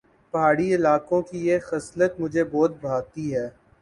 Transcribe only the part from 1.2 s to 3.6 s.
کی یہ خصلت مجھے بہت بھاتی ہے